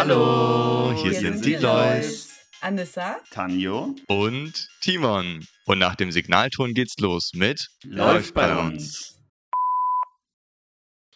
[0.00, 2.28] Hallo, hier, hier sind sind die die Lois.
[2.60, 3.16] Anissa?
[3.32, 5.44] Tanjo Und Timon.
[5.66, 9.18] Und nach dem Signalton geht's los mit läuft bei uns.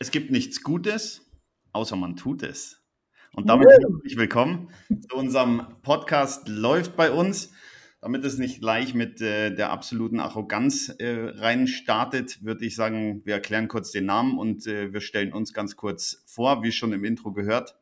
[0.01, 1.31] Es gibt nichts Gutes,
[1.73, 2.83] außer man tut es.
[3.37, 4.69] Und damit herzlich willkommen
[5.09, 7.53] zu unserem Podcast Läuft bei uns.
[8.01, 13.23] Damit es nicht gleich mit äh, der absoluten Arroganz äh, rein startet, würde ich sagen,
[13.25, 16.65] wir erklären kurz den Namen und äh, wir stellen uns ganz kurz vor.
[16.65, 17.77] Wie schon im Intro gehört,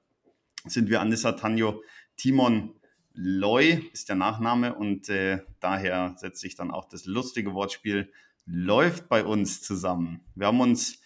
[0.67, 1.83] sind wir Anissa Tanjo
[2.17, 2.75] Timon
[3.13, 8.13] Loy ist der Nachname und äh, daher setzt sich dann auch das lustige Wortspiel
[8.47, 10.21] läuft bei uns zusammen.
[10.35, 11.01] Wir haben uns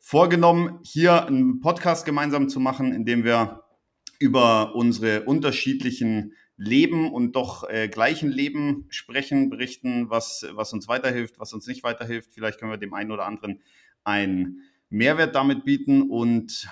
[0.00, 3.62] vorgenommen, hier einen Podcast gemeinsam zu machen, in dem wir
[4.18, 11.40] über unsere unterschiedlichen Leben und doch äh, gleichen Leben sprechen, berichten, was, was uns weiterhilft,
[11.40, 12.32] was uns nicht weiterhilft.
[12.32, 13.60] Vielleicht können wir dem einen oder anderen
[14.04, 16.68] einen Mehrwert damit bieten und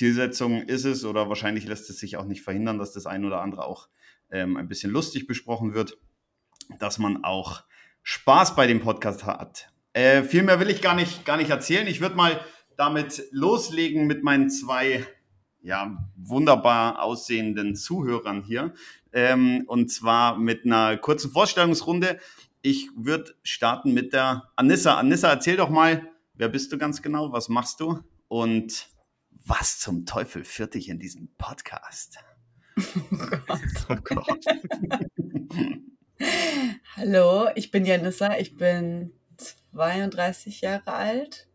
[0.00, 3.42] Zielsetzung ist es oder wahrscheinlich lässt es sich auch nicht verhindern, dass das ein oder
[3.42, 3.90] andere auch
[4.30, 5.98] ähm, ein bisschen lustig besprochen wird,
[6.78, 7.64] dass man auch
[8.02, 9.70] Spaß bei dem Podcast hat.
[9.92, 11.86] Äh, viel mehr will ich gar nicht, gar nicht erzählen.
[11.86, 12.40] Ich würde mal
[12.78, 15.06] damit loslegen mit meinen zwei
[15.60, 18.72] ja, wunderbar aussehenden Zuhörern hier.
[19.12, 22.18] Ähm, und zwar mit einer kurzen Vorstellungsrunde.
[22.62, 24.94] Ich würde starten mit der Anissa.
[24.94, 27.32] Anissa, erzähl doch mal, wer bist du ganz genau?
[27.32, 27.98] Was machst du?
[28.28, 28.89] Und
[29.50, 32.18] was zum Teufel führt dich in diesen Podcast?
[33.88, 34.44] Oh Gott.
[36.96, 41.48] Hallo, ich bin Janissa, ich bin 32 Jahre alt.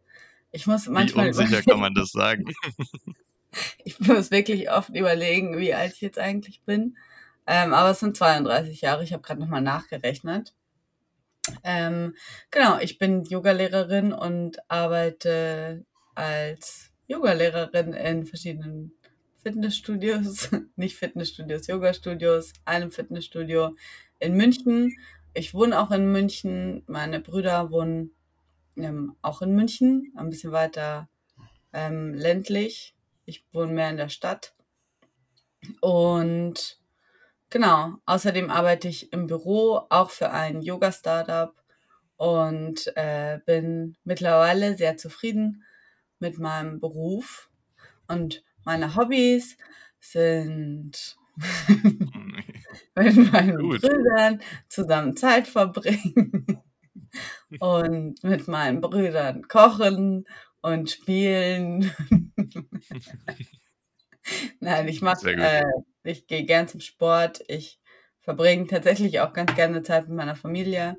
[0.51, 2.53] Ich muss Wie manchmal unsicher kann man das sagen?
[3.85, 6.97] ich muss wirklich oft überlegen, wie alt ich jetzt eigentlich bin.
[7.47, 10.53] Ähm, aber es sind 32 Jahre, ich habe gerade nochmal nachgerechnet.
[11.63, 12.15] Ähm,
[12.51, 18.91] genau, ich bin Yogalehrerin und arbeite als Yogalehrerin in verschiedenen
[19.43, 23.75] Fitnessstudios, nicht Fitnessstudios, Yogastudios, einem Fitnessstudio
[24.19, 24.97] in München.
[25.33, 26.83] Ich wohne auch in München.
[26.87, 28.11] Meine Brüder wohnen
[28.75, 31.07] ähm, auch in München, ein bisschen weiter
[31.73, 32.95] ähm, ländlich.
[33.25, 34.53] Ich wohne mehr in der Stadt.
[35.81, 36.79] Und
[37.49, 41.53] genau, außerdem arbeite ich im Büro, auch für ein Yoga-Startup
[42.17, 45.63] und äh, bin mittlerweile sehr zufrieden
[46.19, 47.49] mit meinem Beruf.
[48.07, 49.57] Und meine Hobbys
[49.99, 51.17] sind
[52.95, 53.81] mit meinen Gut.
[53.81, 56.61] Brüdern zusammen Zeit verbringen
[57.59, 60.25] und mit meinen Brüdern kochen
[60.61, 61.91] und spielen.
[64.59, 65.63] Nein, ich mache, äh,
[66.03, 67.43] ich gehe gern zum Sport.
[67.47, 67.79] Ich
[68.21, 70.97] verbringe tatsächlich auch ganz gerne Zeit mit meiner Familie.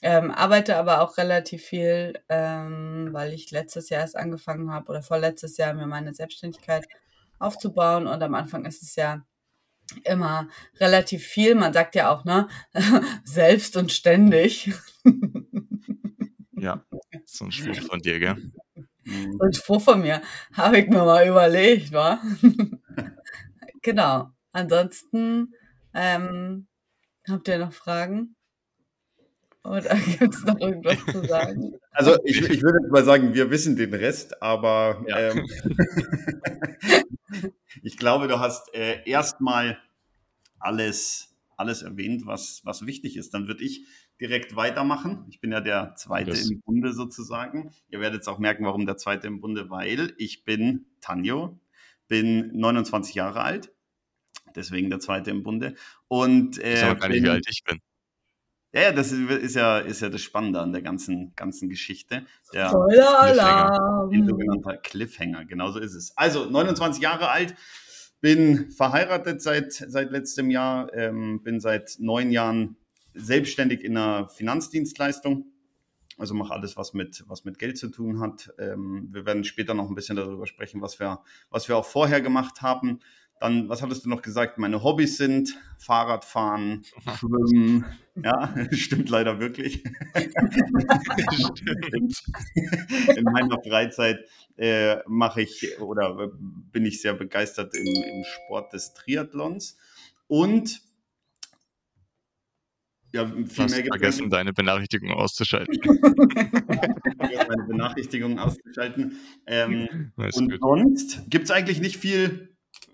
[0.00, 5.02] Ähm, arbeite aber auch relativ viel, ähm, weil ich letztes Jahr erst angefangen habe oder
[5.02, 6.86] vorletztes Jahr mir meine Selbstständigkeit
[7.38, 8.06] aufzubauen.
[8.06, 9.24] Und am Anfang ist es ja
[10.04, 11.54] immer relativ viel.
[11.54, 12.48] Man sagt ja auch, ne,
[13.24, 14.72] selbst und ständig.
[16.52, 16.84] Ja,
[17.24, 18.52] so ein Spruch von dir, gell?
[19.04, 19.36] Mhm.
[19.38, 20.22] Und Spruch von mir
[20.52, 22.20] habe ich mir mal überlegt, wa?
[23.82, 24.30] genau.
[24.52, 25.54] Ansonsten
[25.94, 26.66] ähm,
[27.28, 28.36] habt ihr noch Fragen?
[29.64, 31.74] Oder gibt es noch irgendwas zu sagen?
[31.90, 35.18] Also ich, ich würde jetzt mal sagen, wir wissen den Rest, aber Ja.
[35.18, 35.44] ähm,
[37.82, 39.78] ich glaube, du hast äh, erstmal
[40.58, 43.34] alles, alles erwähnt, was, was wichtig ist.
[43.34, 43.86] Dann würde ich
[44.20, 45.24] direkt weitermachen.
[45.28, 47.72] Ich bin ja der Zweite Das- im Bunde sozusagen.
[47.90, 51.58] Ihr werdet jetzt auch merken, warum der Zweite im Bunde, weil ich bin Tanjo,
[52.08, 53.70] bin 29 Jahre alt,
[54.56, 55.74] deswegen der Zweite im Bunde.
[56.08, 57.78] Und Ich äh, weiß aber gar nicht, wie alt ich bin.
[58.72, 62.26] Ja, ja, das ist, ja, ist ja das Spannende an der ganzen, ganzen Geschichte.
[62.52, 62.70] Der
[64.20, 66.16] ein sogenannter Cliffhanger, genauso ist es.
[66.16, 67.54] Also 29 Jahre alt,
[68.20, 72.76] bin verheiratet seit, seit letztem Jahr, ähm, bin seit neun Jahren
[73.14, 75.46] selbstständig in einer Finanzdienstleistung.
[76.18, 78.52] Also mache alles, was mit, was mit Geld zu tun hat.
[78.58, 82.20] Ähm, wir werden später noch ein bisschen darüber sprechen, was wir, was wir auch vorher
[82.20, 83.00] gemacht haben.
[83.40, 84.58] Dann, was hattest du noch gesagt?
[84.58, 86.84] Meine Hobbys sind Fahrradfahren,
[87.18, 87.84] Schwimmen.
[88.16, 89.84] Ja, stimmt leider wirklich.
[91.32, 92.22] Stimmt.
[93.16, 94.24] in meiner Freizeit
[94.56, 96.30] äh, mache ich oder
[96.72, 99.76] bin ich sehr begeistert im, im Sport des Triathlons.
[100.26, 100.82] Und
[103.12, 105.78] ja, viel mehr vergessen, deine Benachrichtigung auszuschalten.
[107.18, 109.18] meine Benachrichtigungen auszuschalten.
[109.46, 110.60] Ähm, und gut.
[110.60, 112.47] sonst gibt es eigentlich nicht viel,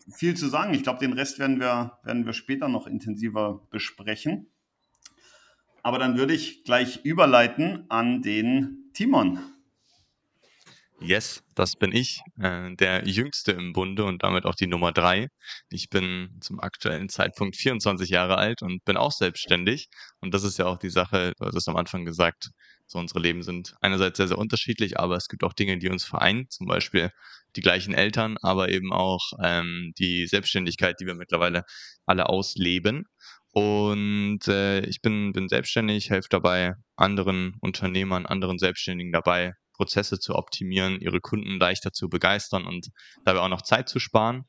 [0.09, 0.75] viel zu sagen.
[0.75, 4.49] Ich glaube, den Rest werden wir, werden wir später noch intensiver besprechen.
[5.83, 9.39] Aber dann würde ich gleich überleiten an den Timon.
[11.01, 15.29] Yes, das bin ich, äh, der Jüngste im Bunde und damit auch die Nummer drei.
[15.69, 19.89] Ich bin zum aktuellen Zeitpunkt 24 Jahre alt und bin auch selbstständig.
[20.21, 22.51] Und das ist ja auch die Sache, du hast es am Anfang gesagt,
[22.87, 26.05] so unsere Leben sind einerseits sehr, sehr unterschiedlich, aber es gibt auch Dinge, die uns
[26.05, 27.11] vereinen, zum Beispiel
[27.57, 31.65] die gleichen Eltern, aber eben auch ähm, die Selbstständigkeit, die wir mittlerweile
[32.07, 33.05] alle ausleben.
[33.53, 40.35] Und äh, ich bin, bin selbstständig, helfe dabei anderen Unternehmern, anderen Selbstständigen dabei, Prozesse zu
[40.35, 42.89] optimieren, ihre Kunden leichter zu begeistern und
[43.25, 44.45] dabei auch noch Zeit zu sparen.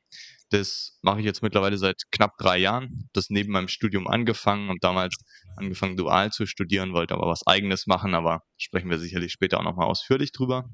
[0.49, 3.09] Das mache ich jetzt mittlerweile seit knapp drei Jahren.
[3.13, 5.15] Das neben meinem Studium angefangen und damals
[5.57, 9.63] angefangen dual zu studieren, wollte aber was eigenes machen, aber sprechen wir sicherlich später auch
[9.63, 10.69] nochmal ausführlich drüber.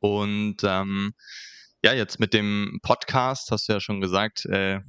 [0.00, 1.12] Und ähm,
[1.84, 4.80] ja, jetzt mit dem Podcast hast du ja schon gesagt, äh,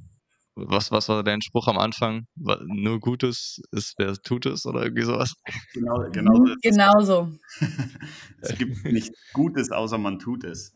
[0.54, 2.26] was, was war dein Spruch am Anfang?
[2.36, 5.32] Nur Gutes ist, wer tut es oder irgendwie sowas?
[5.74, 6.38] Genau, genau.
[6.38, 7.32] Mhm, genauso.
[8.40, 10.72] es gibt nichts Gutes, außer man tut es.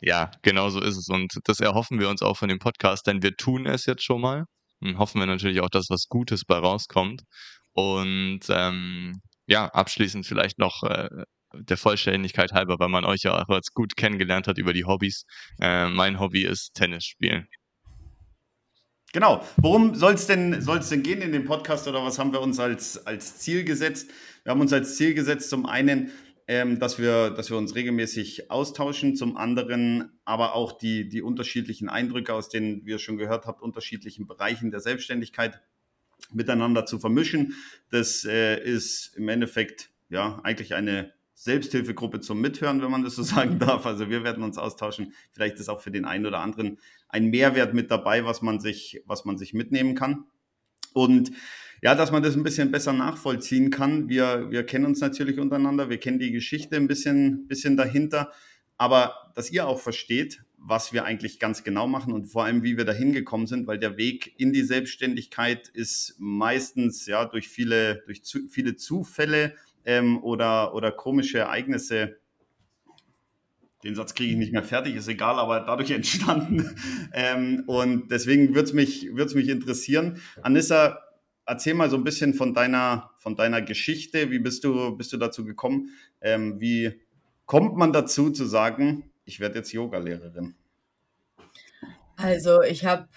[0.00, 1.08] Ja, genau so ist es.
[1.08, 4.20] Und das erhoffen wir uns auch von dem Podcast, denn wir tun es jetzt schon
[4.20, 4.44] mal.
[4.80, 7.22] Und hoffen wir natürlich auch, dass was Gutes bei rauskommt.
[7.72, 11.08] Und ähm, ja, abschließend vielleicht noch äh,
[11.54, 15.24] der Vollständigkeit halber, weil man euch ja auch als gut kennengelernt hat über die Hobbys.
[15.60, 17.46] Äh, mein Hobby ist Tennis spielen.
[19.12, 19.44] Genau.
[19.58, 22.58] Worum soll es denn, soll's denn gehen in dem Podcast oder was haben wir uns
[22.58, 24.10] als, als Ziel gesetzt?
[24.42, 26.10] Wir haben uns als Ziel gesetzt, zum einen,
[26.48, 31.90] ähm, dass, wir, dass wir uns regelmäßig austauschen, zum anderen aber auch die, die unterschiedlichen
[31.90, 35.60] Eindrücke, aus denen wir schon gehört habt, unterschiedlichen Bereichen der Selbstständigkeit
[36.32, 37.54] miteinander zu vermischen.
[37.90, 41.12] Das äh, ist im Endeffekt ja eigentlich eine
[41.42, 43.84] Selbsthilfegruppe zum Mithören, wenn man das so sagen darf.
[43.84, 45.12] Also wir werden uns austauschen.
[45.32, 46.78] Vielleicht ist auch für den einen oder anderen
[47.08, 50.24] ein Mehrwert mit dabei, was man sich, was man sich mitnehmen kann.
[50.92, 51.32] Und
[51.82, 54.08] ja, dass man das ein bisschen besser nachvollziehen kann.
[54.08, 58.30] Wir, wir kennen uns natürlich untereinander, wir kennen die Geschichte ein bisschen, bisschen dahinter,
[58.76, 62.76] aber dass ihr auch versteht, was wir eigentlich ganz genau machen und vor allem, wie
[62.76, 68.02] wir da hingekommen sind, weil der Weg in die Selbstständigkeit ist meistens ja durch viele,
[68.06, 72.16] durch zu, viele Zufälle ähm, oder, oder komische Ereignisse
[73.84, 76.76] den Satz kriege ich nicht mehr fertig, ist egal, aber dadurch entstanden.
[77.12, 80.20] ähm, und deswegen würde es mich, wird's mich interessieren.
[80.42, 80.98] Anissa,
[81.46, 84.30] erzähl mal so ein bisschen von deiner, von deiner Geschichte.
[84.30, 85.90] Wie bist du, bist du dazu gekommen?
[86.20, 87.00] Ähm, wie
[87.46, 90.54] kommt man dazu zu sagen, ich werde jetzt Yogalehrerin?
[92.16, 93.08] Also ich habe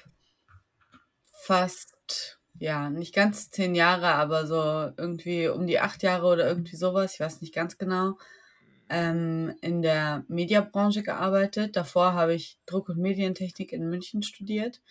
[1.31, 6.75] fast, ja, nicht ganz zehn Jahre, aber so irgendwie um die acht Jahre oder irgendwie
[6.75, 8.18] sowas, ich weiß nicht ganz genau,
[8.90, 11.75] ähm, in der Mediabranche gearbeitet.
[11.75, 14.81] Davor habe ich Druck- und Medientechnik in München studiert.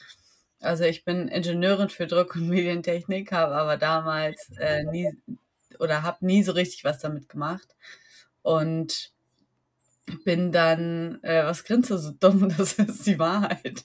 [0.61, 5.11] Also ich bin Ingenieurin für Druck- und Medientechnik, habe aber damals äh, nie
[5.79, 7.77] oder habe nie so richtig was damit gemacht.
[8.43, 9.14] Und
[10.25, 12.53] bin dann, äh, was grinst du so dumm?
[12.57, 13.85] Das ist die Wahrheit.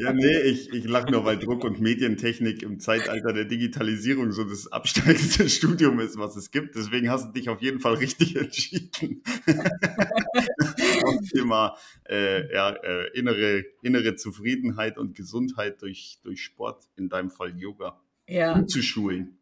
[0.00, 4.44] Ja, nee, ich, ich lache nur, weil Druck- und Medientechnik im Zeitalter der Digitalisierung so
[4.44, 6.76] das absteigendste Studium ist, was es gibt.
[6.76, 9.22] Deswegen hast du dich auf jeden Fall richtig entschieden.
[9.44, 11.76] das Thema
[12.08, 18.00] äh, ja, äh, innere, innere Zufriedenheit und Gesundheit durch, durch Sport, in deinem Fall Yoga
[18.28, 18.66] Ja.
[18.66, 19.38] zu schulen.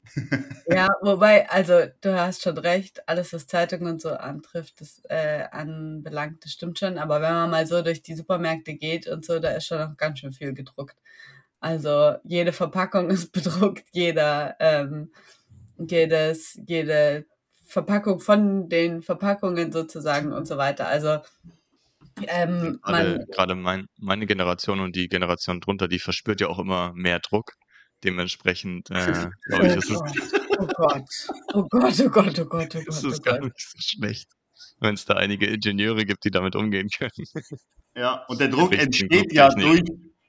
[0.68, 5.44] Ja, wobei, also du hast schon recht, alles, was Zeitungen und so antrifft, das äh,
[5.50, 6.98] anbelangt, das stimmt schon.
[6.98, 9.96] Aber wenn man mal so durch die Supermärkte geht und so, da ist schon noch
[9.96, 10.96] ganz schön viel gedruckt.
[11.60, 15.10] Also jede Verpackung ist bedruckt, jeder, ähm,
[15.78, 17.24] jedes, jede
[17.64, 20.86] Verpackung von den Verpackungen sozusagen und so weiter.
[20.86, 21.20] Also
[22.28, 26.58] ähm, Gerade, man, gerade mein, meine Generation und die Generation drunter, die verspürt ja auch
[26.58, 27.54] immer mehr Druck.
[28.04, 30.00] Dementsprechend, äh, glaube ich, ist es,
[30.58, 31.04] oh Gott,
[31.54, 33.44] oh Gott, oh Gott, oh Gott, oh ist Gott, oh es gar Gott.
[33.44, 34.28] nicht so schlecht,
[34.80, 37.10] wenn es da einige Ingenieure gibt, die damit umgehen können.
[37.96, 39.82] Ja, und der Druck richtigen entsteht ja durch,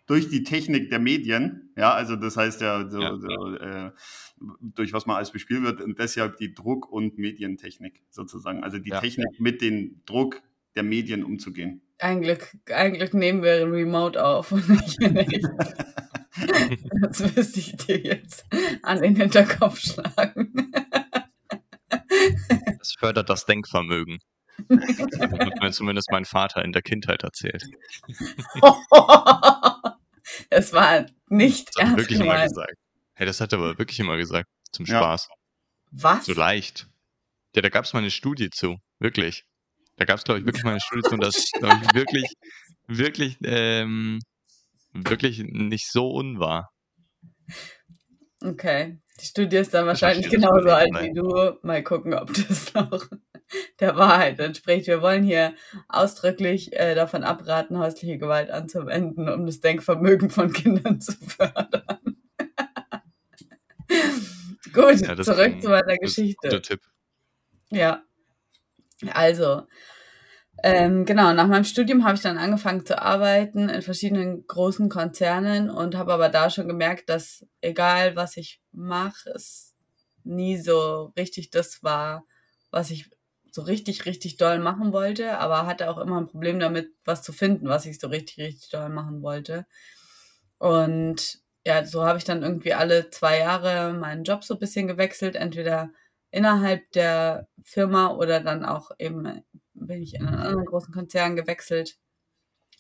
[0.06, 1.74] durch die Technik der Medien.
[1.76, 3.18] Ja, also das heißt ja, so, Ja.
[3.18, 3.92] so, äh,
[4.62, 8.64] durch was man alles bespielt wird und deshalb die Druck- und Medientechnik sozusagen.
[8.64, 9.00] Also die Ja.
[9.02, 10.44] Technik mit dem Druck
[10.76, 11.82] der Medien umzugehen.
[11.98, 15.48] Ein Glück, ein Glück nehmen wir Remote auf und nicht in echt.
[17.02, 18.46] Das müsste ich dir jetzt
[18.84, 20.72] an den Hinterkopf schlagen.
[22.80, 24.20] Das fördert das Denkvermögen.
[24.70, 27.64] Das hat mir zumindest mein Vater in der Kindheit erzählt.
[30.50, 32.50] Das war nicht Das hat er ernst wirklich immer gemeint.
[32.50, 32.74] gesagt.
[33.14, 34.48] Hey, das hat er aber wirklich immer gesagt.
[34.72, 34.98] Zum Ja.
[34.98, 35.30] Spaß.
[35.92, 36.26] Was?
[36.26, 36.88] So leicht.
[37.56, 38.78] Ja, da gab es mal eine Studie zu.
[39.00, 39.46] Wirklich.
[39.98, 42.34] Da gab es, glaube ich, wirklich mal eine Studie zu und das, glaube ich, wirklich,
[42.88, 44.20] wirklich, ähm,
[44.96, 46.72] wirklich nicht so unwahr.
[48.42, 49.00] Okay.
[49.22, 51.58] Die Studie ist dann wahrscheinlich genauso alt wie du.
[51.62, 53.08] Mal gucken, ob das noch
[53.80, 54.88] der Wahrheit entspricht.
[54.88, 55.54] Wir wollen hier
[55.88, 62.18] ausdrücklich äh, davon abraten, häusliche Gewalt anzuwenden, um das Denkvermögen von Kindern zu fördern.
[64.74, 66.36] Gut, ja, zurück zu meiner Geschichte.
[66.42, 66.82] Guter Tipp.
[67.70, 68.04] Ja.
[69.12, 69.68] Also,
[70.64, 75.70] ähm, genau, nach meinem Studium habe ich dann angefangen zu arbeiten in verschiedenen großen Konzernen
[75.70, 79.76] und habe aber da schon gemerkt, dass egal was ich mache, es
[80.24, 82.26] nie so richtig das war,
[82.72, 83.10] was ich
[83.52, 87.32] so richtig, richtig doll machen wollte, aber hatte auch immer ein Problem damit, was zu
[87.32, 89.66] finden, was ich so richtig, richtig doll machen wollte.
[90.58, 94.88] Und ja, so habe ich dann irgendwie alle zwei Jahre meinen Job so ein bisschen
[94.88, 95.92] gewechselt, entweder
[96.32, 99.44] innerhalb der Firma oder dann auch eben
[99.76, 101.98] bin ich in einen anderen großen Konzern gewechselt.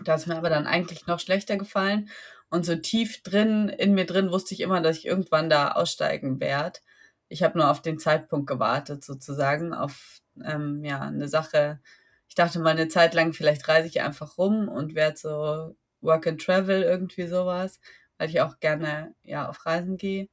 [0.04, 2.10] Da ist mir aber dann eigentlich noch schlechter gefallen.
[2.50, 6.40] Und so tief drin, in mir drin, wusste ich immer, dass ich irgendwann da aussteigen
[6.40, 6.80] werde.
[7.28, 11.80] Ich habe nur auf den Zeitpunkt gewartet, sozusagen, auf ähm, ja, eine Sache.
[12.28, 16.28] Ich dachte mal eine Zeit lang, vielleicht reise ich einfach rum und werde so Work
[16.28, 17.80] and Travel, irgendwie sowas,
[18.18, 20.30] weil ich auch gerne ja auf Reisen gehe.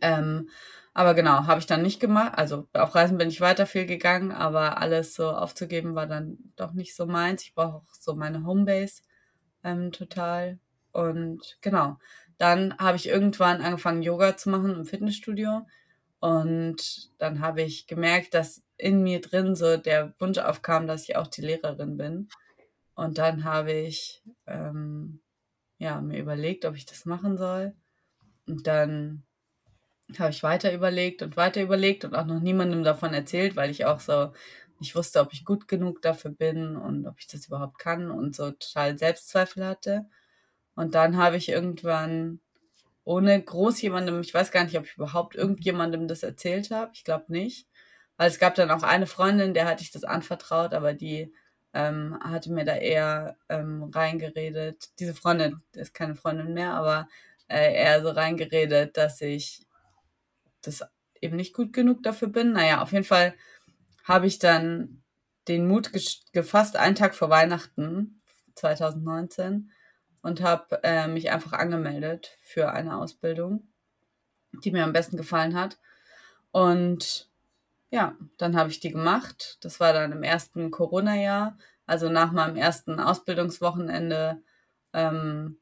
[0.00, 0.50] Ähm,
[0.92, 2.32] aber genau, habe ich dann nicht gemacht.
[2.36, 6.72] Also auf Reisen bin ich weiter viel gegangen, aber alles so aufzugeben war dann doch
[6.72, 7.44] nicht so meins.
[7.44, 9.02] Ich brauche auch so meine Homebase
[9.62, 10.58] ähm, total.
[10.92, 11.98] Und genau,
[12.38, 15.66] dann habe ich irgendwann angefangen, Yoga zu machen im Fitnessstudio.
[16.18, 21.16] Und dann habe ich gemerkt, dass in mir drin so der Wunsch aufkam, dass ich
[21.16, 22.28] auch die Lehrerin bin.
[22.94, 25.20] Und dann habe ich ähm,
[25.78, 27.74] ja, mir überlegt, ob ich das machen soll.
[28.46, 29.22] Und dann
[30.18, 33.84] habe ich weiter überlegt und weiter überlegt und auch noch niemandem davon erzählt, weil ich
[33.84, 34.32] auch so
[34.80, 38.34] nicht wusste, ob ich gut genug dafür bin und ob ich das überhaupt kann und
[38.34, 40.06] so total Selbstzweifel hatte.
[40.74, 42.40] Und dann habe ich irgendwann
[43.04, 47.04] ohne groß jemandem, ich weiß gar nicht, ob ich überhaupt irgendjemandem das erzählt habe, ich
[47.04, 47.66] glaube nicht,
[48.16, 51.32] weil es gab dann auch eine Freundin, der hatte ich das anvertraut, aber die
[51.72, 54.90] ähm, hatte mir da eher ähm, reingeredet.
[54.98, 57.08] Diese Freundin ist keine Freundin mehr, aber
[57.48, 59.62] äh, eher so reingeredet, dass ich
[60.62, 60.84] das
[61.20, 62.52] eben nicht gut genug dafür bin.
[62.52, 63.34] Naja, auf jeden Fall
[64.04, 65.02] habe ich dann
[65.48, 65.90] den Mut
[66.32, 68.22] gefasst, einen Tag vor Weihnachten
[68.54, 69.70] 2019
[70.22, 73.68] und habe äh, mich einfach angemeldet für eine Ausbildung,
[74.64, 75.78] die mir am besten gefallen hat.
[76.52, 77.30] Und
[77.90, 79.58] ja, dann habe ich die gemacht.
[79.62, 84.42] Das war dann im ersten Corona-Jahr, also nach meinem ersten Ausbildungswochenende
[84.92, 85.58] ähm,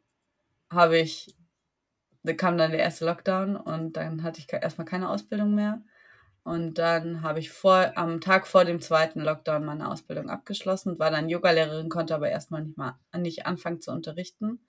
[0.70, 1.34] habe ich
[2.28, 5.80] da kam dann der erste Lockdown und dann hatte ich erstmal keine Ausbildung mehr.
[6.44, 11.10] Und dann habe ich vor, am Tag vor dem zweiten Lockdown meine Ausbildung abgeschlossen, war
[11.10, 14.60] dann Yogalehrerin, konnte aber erstmal nicht mal nicht anfangen zu unterrichten.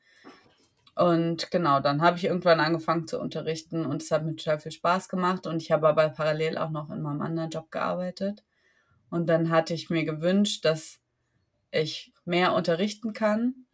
[0.96, 4.72] Und genau, dann habe ich irgendwann angefangen zu unterrichten und es hat mir total viel
[4.72, 8.44] Spaß gemacht und ich habe aber parallel auch noch in meinem anderen Job gearbeitet.
[9.10, 11.00] Und dann hatte ich mir gewünscht, dass
[11.72, 13.66] ich mehr unterrichten kann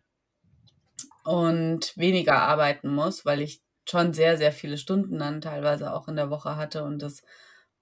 [1.25, 6.15] und weniger arbeiten muss, weil ich schon sehr, sehr viele Stunden dann teilweise auch in
[6.15, 7.23] der Woche hatte und das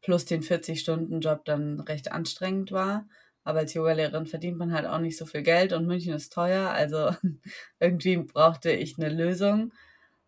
[0.01, 3.07] plus den 40-Stunden-Job dann recht anstrengend war.
[3.43, 6.69] Aber als Yogalehrerin verdient man halt auch nicht so viel Geld und München ist teuer.
[6.69, 7.11] Also
[7.79, 9.73] irgendwie brauchte ich eine Lösung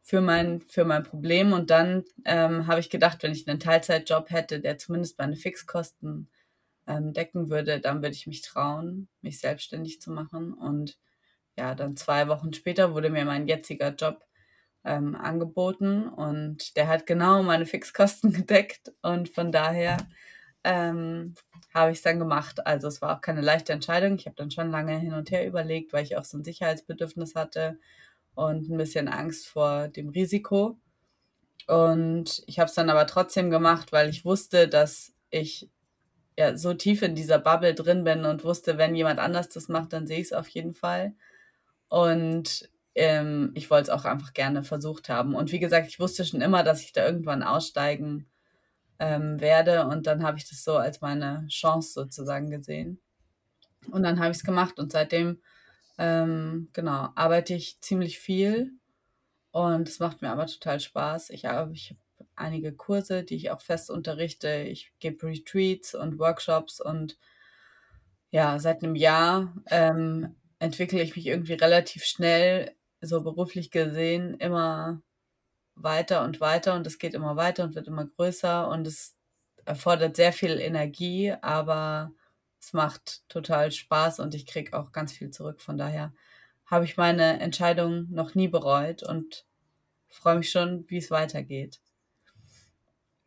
[0.02, 1.54] für mein, für mein Problem.
[1.54, 6.30] Und dann ähm, habe ich gedacht, wenn ich einen Teilzeitjob hätte, der zumindest meine Fixkosten
[6.88, 10.54] ähm, decken würde, dann würde ich mich trauen, mich selbstständig zu machen.
[10.54, 10.98] Und
[11.58, 14.25] ja, dann zwei Wochen später wurde mir mein jetziger Job
[14.86, 19.98] ähm, angeboten und der hat genau meine Fixkosten gedeckt und von daher
[20.64, 21.36] ähm,
[21.74, 22.66] habe ich es dann gemacht.
[22.66, 24.16] Also es war auch keine leichte Entscheidung.
[24.16, 27.36] Ich habe dann schon lange hin und her überlegt, weil ich auch so ein Sicherheitsbedürfnis
[27.36, 27.80] hatte
[28.34, 30.78] und ein bisschen Angst vor dem Risiko.
[31.68, 35.70] Und ich habe es dann aber trotzdem gemacht, weil ich wusste, dass ich
[36.38, 39.94] ja so tief in dieser Bubble drin bin und wusste, wenn jemand anders das macht,
[39.94, 41.14] dann sehe ich es auf jeden Fall.
[41.90, 45.36] Und ähm, ich wollte es auch einfach gerne versucht haben.
[45.36, 48.28] Und wie gesagt, ich wusste schon immer, dass ich da irgendwann aussteigen
[49.00, 49.86] ähm, werde.
[49.86, 53.00] Und dann habe ich das so als meine Chance sozusagen gesehen.
[53.92, 55.42] Und dann habe ich es gemacht und seitdem,
[55.98, 58.72] ähm, genau, arbeite ich ziemlich viel.
[59.52, 61.30] Und es macht mir aber total Spaß.
[61.30, 64.64] Ich habe ich hab einige Kurse, die ich auch fest unterrichte.
[64.64, 67.18] Ich gebe Retreats und Workshops und
[68.32, 72.76] ja, seit einem Jahr ähm, entwickle ich mich irgendwie relativ schnell
[73.06, 75.02] so beruflich gesehen immer
[75.76, 79.16] weiter und weiter und es geht immer weiter und wird immer größer und es
[79.66, 82.12] erfordert sehr viel Energie, aber
[82.60, 85.62] es macht total Spaß und ich kriege auch ganz viel zurück.
[85.62, 86.14] Von daher
[86.66, 89.46] habe ich meine Entscheidung noch nie bereut und
[90.10, 91.82] freue mich schon, wie es weitergeht.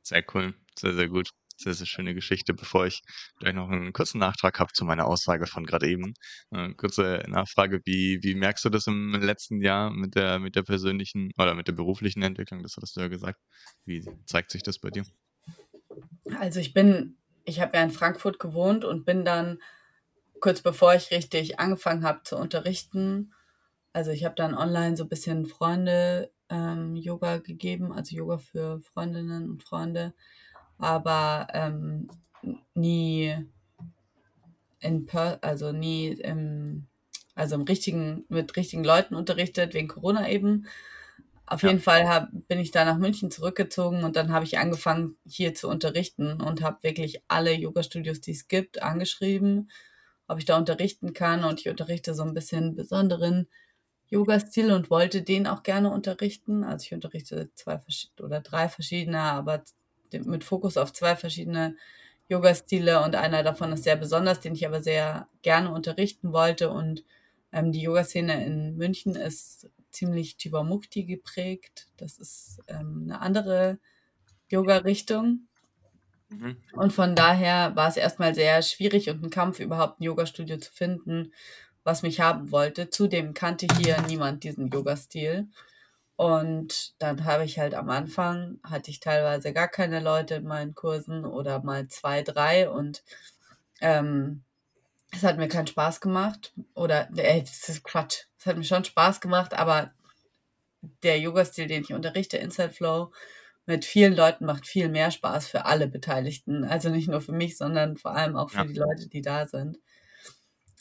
[0.02, 1.30] Sehr cool, sehr, sehr gut.
[1.58, 2.54] Sehr, sehr schöne Geschichte.
[2.54, 3.02] Bevor ich
[3.38, 6.14] gleich noch einen kurzen Nachtrag habe zu meiner Aussage von gerade eben.
[6.50, 10.62] Äh, kurze Nachfrage, wie, wie merkst du das im letzten Jahr mit der, mit der
[10.62, 12.62] persönlichen oder mit der beruflichen Entwicklung?
[12.62, 13.40] Das hattest du ja gesagt.
[13.84, 15.04] Wie zeigt sich das bei dir?
[16.38, 19.58] Also ich bin, ich habe ja in Frankfurt gewohnt und bin dann
[20.40, 23.32] kurz bevor ich richtig angefangen habe zu unterrichten,
[23.92, 28.80] also ich habe dann online so ein bisschen Freunde ähm, Yoga gegeben, also Yoga für
[28.80, 30.14] Freundinnen und Freunde,
[30.78, 32.08] aber ähm,
[32.74, 33.34] nie
[34.80, 36.86] in per also nie im,
[37.34, 40.66] also im richtigen, mit richtigen Leuten unterrichtet, wegen Corona eben.
[41.46, 41.72] Auf Ja.
[41.72, 45.54] jeden Fall hab, bin ich da nach München zurückgezogen und dann habe ich angefangen, hier
[45.54, 49.70] zu unterrichten und habe wirklich alle Yoga-Studios, die es gibt, angeschrieben,
[50.28, 51.44] ob ich da unterrichten kann.
[51.44, 53.48] Und ich unterrichte so ein bisschen besonderen
[54.08, 56.64] Yoga-Stil und wollte den auch gerne unterrichten.
[56.64, 57.80] Also ich unterrichte zwei
[58.20, 59.64] oder drei verschiedene, aber
[60.12, 61.76] mit Fokus auf zwei verschiedene
[62.28, 66.70] Yoga-Stile und einer davon ist sehr besonders, den ich aber sehr gerne unterrichten wollte.
[66.70, 67.04] Und
[67.52, 71.88] ähm, die Yoga-Szene in München ist ziemlich Chivamukti geprägt.
[71.96, 73.78] Das ist ähm, eine andere
[74.50, 75.48] Yoga-Richtung.
[76.28, 76.56] Mhm.
[76.72, 80.70] Und von daher war es erstmal sehr schwierig und ein Kampf, überhaupt ein Yoga-Studio zu
[80.72, 81.32] finden,
[81.84, 82.90] was mich haben wollte.
[82.90, 85.48] Zudem kannte hier niemand diesen Yoga-Stil.
[86.18, 90.74] Und dann habe ich halt am Anfang, hatte ich teilweise gar keine Leute in meinen
[90.74, 93.04] Kursen oder mal zwei, drei und
[93.80, 94.42] ähm,
[95.12, 96.54] es hat mir keinen Spaß gemacht.
[96.74, 98.24] Oder, ey, das ist Quatsch.
[98.36, 99.92] Es hat mir schon Spaß gemacht, aber
[101.02, 103.12] der Yoga-Stil, den ich unterrichte, Inside Flow,
[103.66, 106.64] mit vielen Leuten macht viel mehr Spaß für alle Beteiligten.
[106.64, 108.64] Also nicht nur für mich, sondern vor allem auch für Ja.
[108.64, 109.78] die Leute, die da sind.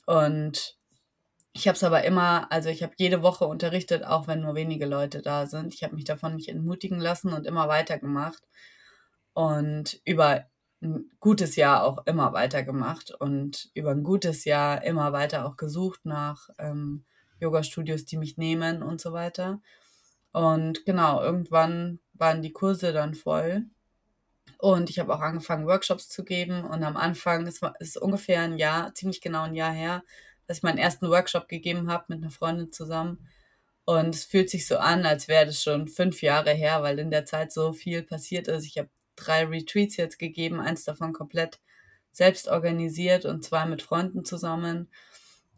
[0.07, 0.76] Und
[1.57, 4.85] ich habe es aber immer, also ich habe jede Woche unterrichtet, auch wenn nur wenige
[4.85, 5.73] Leute da sind.
[5.73, 8.43] Ich habe mich davon nicht entmutigen lassen und immer weitergemacht.
[9.33, 10.45] Und über
[10.81, 16.01] ein gutes Jahr auch immer weitergemacht und über ein gutes Jahr immer weiter auch gesucht
[16.05, 17.05] nach ähm,
[17.39, 19.59] Yoga-Studios, die mich nehmen und so weiter.
[20.33, 23.65] Und genau, irgendwann waren die Kurse dann voll.
[24.59, 26.63] Und ich habe auch angefangen, Workshops zu geben.
[26.65, 30.03] Und am Anfang, es ist ungefähr ein Jahr, ziemlich genau ein Jahr her,
[30.47, 33.27] dass ich meinen ersten Workshop gegeben habe mit einer Freundin zusammen.
[33.85, 37.11] Und es fühlt sich so an, als wäre das schon fünf Jahre her, weil in
[37.11, 38.65] der Zeit so viel passiert ist.
[38.65, 41.59] Ich habe drei Retreats jetzt gegeben, eins davon komplett
[42.11, 44.89] selbst organisiert und zwei mit Freunden zusammen.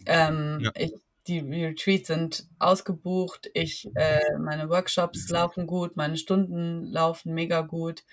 [0.06, 0.72] Ähm, Ja.
[0.76, 0.94] ich,
[1.28, 3.50] die Retreats sind ausgebucht.
[3.54, 8.04] Ich, äh, meine Workshops laufen gut, meine Stunden laufen mega gut.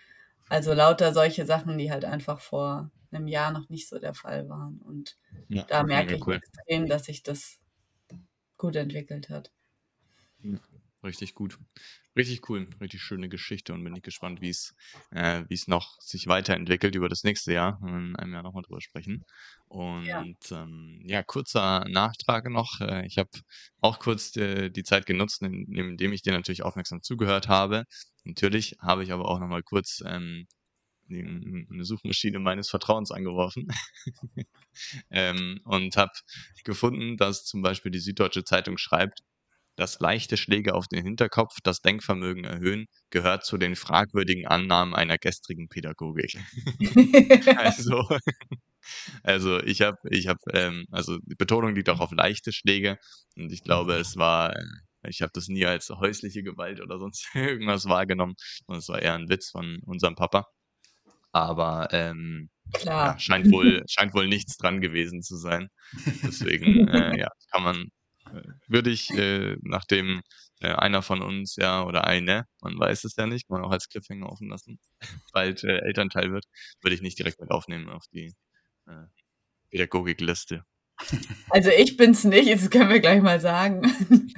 [0.48, 4.48] Also lauter solche Sachen, die halt einfach vor einem Jahr noch nicht so der Fall
[4.48, 4.78] waren.
[4.78, 5.16] Und
[5.48, 6.34] Ja, da merke ich cool.
[6.34, 7.58] extrem, dass sich das
[8.58, 9.52] gut entwickelt hat.
[10.42, 10.58] Ja,
[11.04, 11.58] richtig gut.
[12.16, 14.74] Richtig cool, richtig schöne Geschichte und bin ich gespannt, wie es
[15.10, 17.78] äh, wie es noch sich weiterentwickelt über das nächste Jahr.
[17.82, 19.24] In einem Jahr nochmal drüber sprechen.
[20.04, 20.24] Ja.
[20.24, 22.80] Und ähm, ja, kurzer Nachtrag noch.
[22.80, 23.28] Äh, ich habe
[23.80, 27.84] auch kurz äh, die Zeit genutzt, in, indem ich dir natürlich aufmerksam zugehört habe.
[28.24, 30.55] Natürlich habe ich aber auch nochmal kurz ähm, die,
[31.10, 33.68] eine Suchmaschine meines Vertrauens angeworfen
[35.10, 36.12] ähm, und habe
[36.64, 39.20] gefunden, dass zum Beispiel die Süddeutsche Zeitung schreibt,
[39.76, 45.18] dass leichte Schläge auf den Hinterkopf das Denkvermögen erhöhen, gehört zu den fragwürdigen Annahmen einer
[45.18, 46.38] gestrigen Pädagogik.
[47.56, 48.06] Also,
[49.24, 52.98] also ich habe, ich habe, ähm, also die Betonung liegt auch auf leichte Schläge
[53.36, 54.62] und ich glaube, es war, äh,
[55.08, 58.34] ich habe das nie als häusliche Gewalt oder sonst irgendwas wahrgenommen
[58.66, 60.46] und es war eher ein Witz von unserem Papa.
[61.36, 62.48] Aber ähm,
[62.82, 65.68] ja, scheint wohl, scheint wohl nichts dran gewesen zu sein.
[66.22, 67.84] Deswegen, äh, ja, kann man,
[68.32, 70.22] äh, würde ich, äh, nachdem
[70.62, 73.72] äh, einer von uns, ja, oder eine, man weiß es ja nicht, kann man auch
[73.72, 74.78] als Cliffhanger offen lassen,
[75.34, 76.46] bald äh, Elternteil wird,
[76.80, 78.34] würde ich nicht direkt mit aufnehmen auf die
[78.86, 79.04] äh,
[79.70, 80.64] Pädagogikliste.
[81.50, 83.82] Also ich bin's nicht, das können wir gleich mal sagen,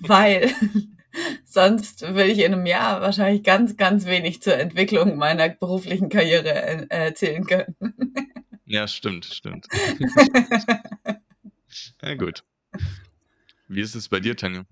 [0.00, 0.52] weil
[1.54, 6.50] sonst würde ich in einem Jahr wahrscheinlich ganz, ganz wenig zur Entwicklung meiner beruflichen Karriere
[6.50, 7.74] äh, erzählen können.
[8.66, 9.66] Ja, stimmt, stimmt.
[12.02, 12.44] Ja, gut.
[13.68, 14.64] Wie ist es bei dir, Tanja?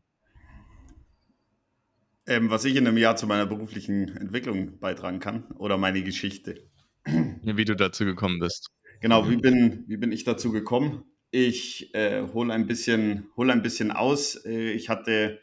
[2.27, 6.71] Ähm, was ich in einem Jahr zu meiner beruflichen Entwicklung beitragen kann oder meine Geschichte.
[7.05, 8.69] Wie du dazu gekommen bist?
[9.01, 11.05] Genau, wie bin, wie bin ich dazu gekommen?
[11.33, 14.37] Ich äh, hole ein bisschen, hol ein bisschen aus.
[14.45, 15.41] Äh, ich hatte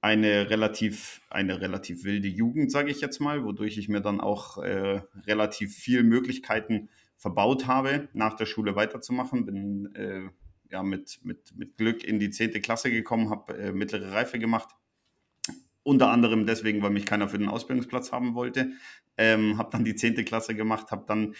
[0.00, 4.58] eine relativ, eine relativ wilde Jugend, sage ich jetzt mal, wodurch ich mir dann auch
[4.58, 9.44] äh, relativ viel Möglichkeiten verbaut habe, nach der Schule weiterzumachen.
[9.44, 10.30] Bin äh,
[10.70, 12.62] ja mit, mit, mit Glück in die 10.
[12.62, 14.70] Klasse gekommen, habe äh, mittlere Reife gemacht.
[15.82, 18.72] unter anderem deswegen, weil mich keiner für den Ausbildungsplatz haben wollte.
[19.18, 20.24] Ähm, habe dann die 10.
[20.24, 21.34] Klasse gemacht, habe dann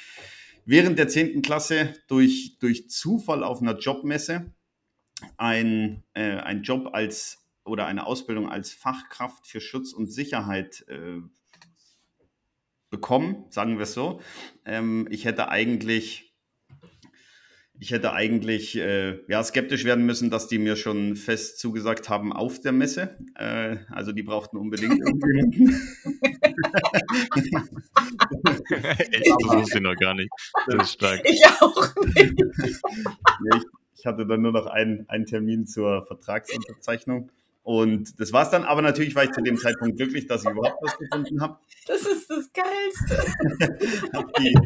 [0.66, 1.40] während der 10.
[1.40, 4.53] Klasse durch, durch Zufall auf einer Jobmesse
[5.38, 7.39] ein, äh, ein Job als
[7.71, 11.21] oder eine Ausbildung als Fachkraft für Schutz und Sicherheit äh,
[12.91, 14.21] bekommen, sagen wir es so.
[14.65, 16.31] Ähm, ich hätte eigentlich
[17.83, 22.31] ich hätte eigentlich äh, ja, skeptisch werden müssen, dass die mir schon fest zugesagt haben
[22.31, 23.17] auf der Messe.
[23.37, 25.81] Äh, also die brauchten unbedingt irgendjemanden.
[29.11, 30.29] ich wusste noch gar nicht.
[30.67, 31.23] Das ist stark.
[31.25, 32.35] Ich auch nicht.
[33.99, 37.31] ich, hatte dann nur noch einen, einen Termin zur Vertragsunterzeichnung.
[37.62, 38.64] Und das war es dann.
[38.64, 41.59] Aber natürlich war ich zu dem Zeitpunkt glücklich, dass ich überhaupt was gefunden habe.
[41.87, 44.12] Das ist das Geilste.
[44.14, 44.57] hab die,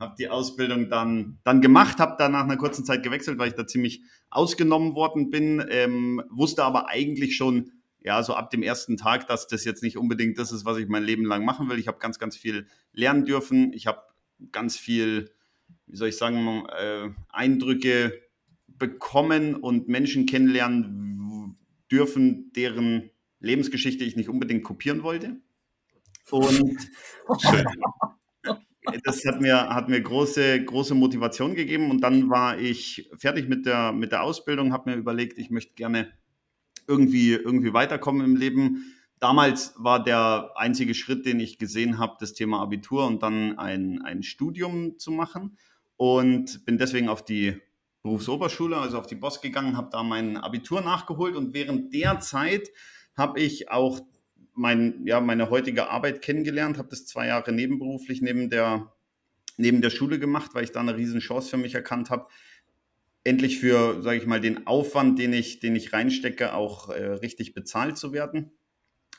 [0.00, 3.54] habe die Ausbildung dann, dann gemacht, habe dann nach einer kurzen Zeit gewechselt, weil ich
[3.54, 8.96] da ziemlich ausgenommen worden bin, ähm, wusste aber eigentlich schon, ja, so ab dem ersten
[8.96, 11.78] Tag, dass das jetzt nicht unbedingt das ist, was ich mein Leben lang machen will.
[11.78, 13.72] Ich habe ganz, ganz viel lernen dürfen.
[13.74, 14.00] Ich habe
[14.52, 15.30] ganz viel,
[15.86, 18.18] wie soll ich sagen, äh, Eindrücke
[18.68, 21.19] bekommen und Menschen kennenlernen
[21.90, 25.40] dürfen, deren Lebensgeschichte ich nicht unbedingt kopieren wollte.
[26.30, 26.76] Und
[29.04, 31.90] das hat mir, hat mir große, große Motivation gegeben.
[31.90, 35.74] Und dann war ich fertig mit der, mit der Ausbildung, habe mir überlegt, ich möchte
[35.74, 36.12] gerne
[36.86, 38.94] irgendwie, irgendwie weiterkommen im Leben.
[39.18, 44.00] Damals war der einzige Schritt, den ich gesehen habe, das Thema Abitur und dann ein,
[44.02, 45.58] ein Studium zu machen.
[45.96, 47.60] Und bin deswegen auf die
[48.02, 51.36] Berufsoberschule, also auf die Boss gegangen, habe da mein Abitur nachgeholt.
[51.36, 52.70] Und während der Zeit
[53.16, 54.00] habe ich auch
[54.54, 58.92] mein, ja, meine heutige Arbeit kennengelernt, habe das zwei Jahre nebenberuflich neben der,
[59.56, 62.26] neben der Schule gemacht, weil ich da eine riesen Chance für mich erkannt habe,
[63.24, 67.54] endlich für, sage ich mal, den Aufwand, den ich, den ich reinstecke, auch äh, richtig
[67.54, 68.52] bezahlt zu werden.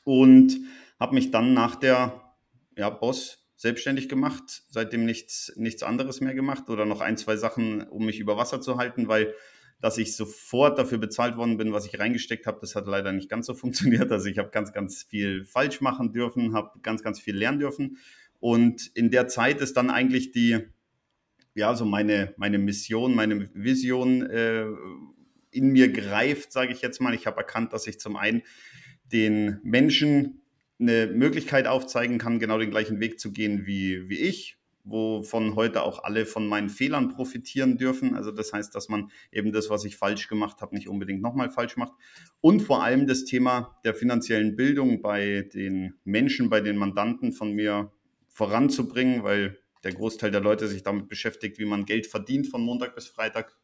[0.04, 0.58] Und
[1.00, 2.34] habe mich dann nach der
[2.76, 7.84] ja, Boss selbstständig gemacht, seitdem nichts, nichts anderes mehr gemacht oder noch ein, zwei Sachen,
[7.84, 9.36] um mich über Wasser zu halten, weil
[9.80, 12.60] dass ich sofort dafür bezahlt worden bin, was ich reingesteckt habe.
[12.62, 14.12] Das hat leider nicht ganz so funktioniert.
[14.12, 17.98] Also ich habe ganz, ganz viel falsch machen dürfen, habe ganz, ganz viel lernen dürfen.
[18.40, 20.60] Und in der Zeit ist dann eigentlich die,
[21.54, 24.66] ja, so meine, meine Mission, meine Vision äh,
[25.52, 27.14] in mir greift, sage ich jetzt mal.
[27.14, 28.42] Ich habe erkannt, dass ich zum einen
[29.12, 30.41] den Menschen
[30.82, 35.84] eine Möglichkeit aufzeigen kann, genau den gleichen Weg zu gehen wie, wie ich, wovon heute
[35.84, 38.16] auch alle von meinen Fehlern profitieren dürfen.
[38.16, 41.52] Also das heißt, dass man eben das, was ich falsch gemacht habe, nicht unbedingt nochmal
[41.52, 41.94] falsch macht.
[42.42, 47.54] Und vor allem das Thema der finanziellen Bildung bei den Menschen, bei den Mandanten von
[47.54, 47.92] mir
[48.28, 52.96] voranzubringen, weil der Großteil der Leute sich damit beschäftigt, wie man Geld verdient von Montag
[52.96, 53.56] bis Freitag,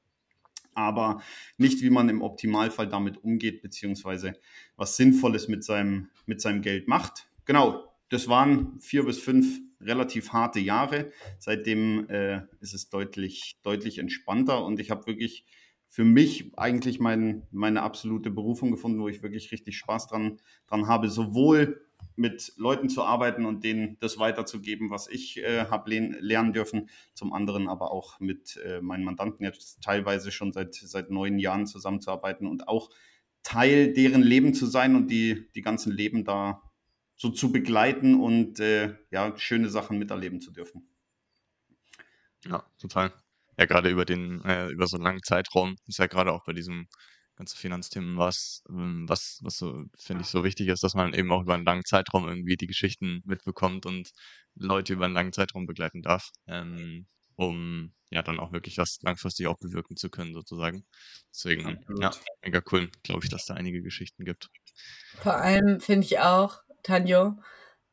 [0.78, 1.22] aber
[1.58, 4.34] nicht, wie man im Optimalfall damit umgeht, beziehungsweise
[4.76, 7.28] was Sinnvolles mit seinem, mit seinem Geld macht.
[7.46, 11.12] Genau, das waren vier bis fünf relativ harte Jahre.
[11.40, 15.46] Seitdem äh, ist es deutlich, deutlich entspannter und ich habe wirklich
[15.90, 20.88] für mich eigentlich mein, meine absolute Berufung gefunden, wo ich wirklich richtig Spaß dran, dran
[20.88, 26.52] habe, sowohl mit Leuten zu arbeiten und denen das weiterzugeben, was ich äh, habe lernen
[26.52, 31.38] dürfen, zum anderen aber auch mit äh, meinen Mandanten jetzt teilweise schon seit, seit neun
[31.38, 32.90] Jahren zusammenzuarbeiten und auch
[33.44, 36.62] Teil deren Leben zu sein und die, die ganzen Leben da
[37.16, 40.88] so zu begleiten und äh, ja, schöne Sachen miterleben zu dürfen.
[42.46, 43.14] Ja, total.
[43.58, 46.54] Ja, gerade über den, äh, über so einen langen Zeitraum ist ja gerade auch bei
[46.54, 46.88] diesem
[47.38, 51.32] ganzen Finanzthemen was, ähm, was, was so, finde ich, so wichtig ist, dass man eben
[51.32, 54.12] auch über einen langen Zeitraum irgendwie die Geschichten mitbekommt und
[54.56, 59.48] Leute über einen langen Zeitraum begleiten darf, ähm, um ja dann auch wirklich was langfristig
[59.48, 60.86] auch bewirken zu können, sozusagen.
[61.32, 64.50] Deswegen, ja, mega cool, glaube ich, dass da einige Geschichten gibt.
[65.22, 67.38] Vor allem finde ich auch, Tanjo,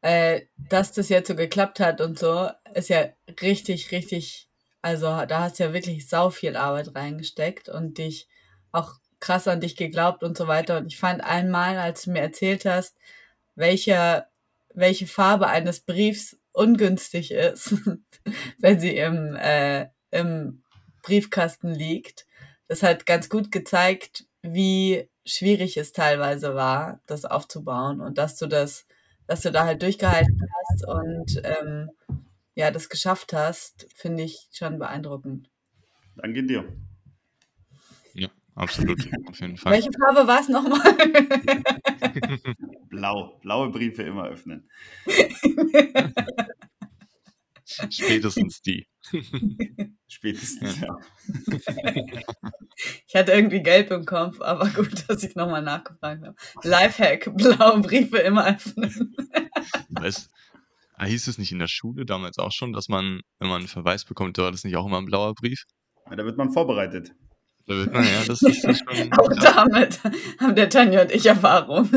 [0.00, 3.08] äh, dass das jetzt so geklappt hat und so, ist ja
[3.42, 4.48] richtig, richtig,
[4.80, 8.28] also da hast du ja wirklich sau viel Arbeit reingesteckt und dich
[8.70, 10.76] auch krass an dich geglaubt und so weiter.
[10.76, 12.98] Und ich fand einmal, als du mir erzählt hast,
[13.54, 14.26] welche,
[14.74, 17.74] welche Farbe eines Briefs ungünstig ist,
[18.58, 20.62] wenn sie im, äh, im
[21.02, 22.26] Briefkasten liegt,
[22.68, 28.46] das hat ganz gut gezeigt, wie schwierig es teilweise war, das aufzubauen und dass du
[28.46, 28.86] das,
[29.26, 31.90] dass du da halt durchgehalten hast und ähm,
[32.54, 35.48] ja, das geschafft hast, finde ich schon beeindruckend.
[36.14, 36.68] Danke dir.
[38.54, 39.72] Absolut, auf jeden Fall.
[39.72, 40.80] Welche Farbe war es nochmal?
[42.88, 43.40] Blau.
[43.42, 44.70] Blaue Briefe immer öffnen.
[47.90, 48.86] Spätestens die.
[50.06, 50.96] Spätestens, ja.
[53.06, 56.36] Ich hatte irgendwie gelb im Kopf, aber gut, dass ich nochmal nachgefragt habe.
[56.62, 59.16] Lifehack, blaue Briefe immer öffnen.
[59.88, 60.30] Weißt,
[60.94, 63.68] ah, hieß es nicht in der Schule damals auch schon, dass man, wenn man einen
[63.68, 65.64] Verweis bekommt, war das nicht auch immer ein blauer Brief?
[66.08, 67.12] Ja, da wird man vorbereitet.
[67.66, 69.12] Da wird man, ja, das ist schon.
[69.18, 70.00] Auch damit
[70.38, 71.88] haben der Tanja und ich Erfahrung.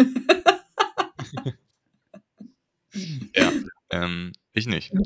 [3.35, 3.51] ja,
[3.89, 4.93] ähm, ich nicht.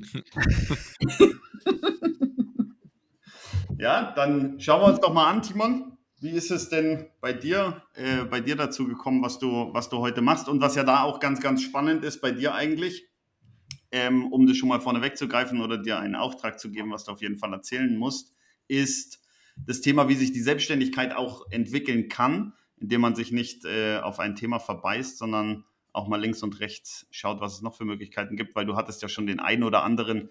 [3.82, 5.98] Ja, dann schauen wir uns doch mal an, Timon.
[6.20, 9.98] Wie ist es denn bei dir, äh, bei dir dazu gekommen, was du, was du
[9.98, 13.10] heute machst und was ja da auch ganz, ganz spannend ist bei dir eigentlich,
[13.92, 17.12] ähm, um das schon mal vorne wegzugreifen oder dir einen Auftrag zu geben, was du
[17.12, 18.36] auf jeden Fall erzählen musst,
[18.68, 19.20] ist
[19.56, 24.20] das Thema, wie sich die Selbstständigkeit auch entwickeln kann, indem man sich nicht äh, auf
[24.20, 28.38] ein Thema verbeißt, sondern auch mal links und rechts schaut, was es noch für Möglichkeiten
[28.38, 30.30] gibt, weil du hattest ja schon den einen oder anderen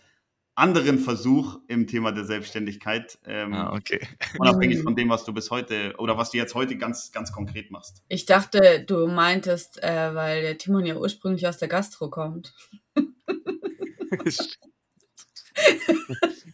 [0.57, 3.19] anderen Versuch im Thema der Selbstständigkeit.
[3.25, 4.01] Ähm, ah, okay.
[4.39, 7.71] Unabhängig von dem, was du bis heute oder was du jetzt heute ganz, ganz konkret
[7.71, 8.03] machst.
[8.09, 12.53] Ich dachte, du meintest, äh, weil der Timon ja ursprünglich aus der Gastro kommt.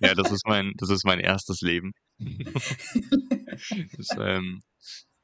[0.00, 1.92] ja, das ist mein, das ist mein erstes Leben.
[3.96, 4.62] das, ähm,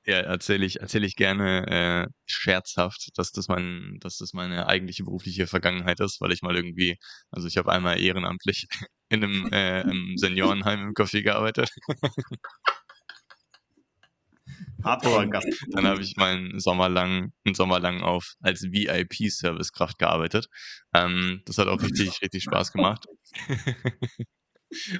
[0.04, 5.04] ja, erzähle ich, erzähle ich gerne äh, scherzhaft, dass das mein, dass das meine eigentliche
[5.04, 6.96] berufliche Vergangenheit ist, weil ich mal irgendwie,
[7.30, 8.66] also ich habe einmal ehrenamtlich
[9.10, 11.70] in einem äh, im Seniorenheim im Café gearbeitet.
[15.72, 20.46] Dann habe ich meinen Sommer lang, einen Sommer lang auf als VIP-Servicekraft gearbeitet.
[20.94, 23.06] Ähm, das hat auch richtig, richtig Spaß gemacht.